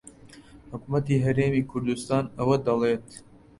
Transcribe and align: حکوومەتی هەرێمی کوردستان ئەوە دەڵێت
حکوومەتی 0.71 1.23
هەرێمی 1.25 1.67
کوردستان 1.71 2.25
ئەوە 2.37 2.55
دەڵێت 2.65 3.07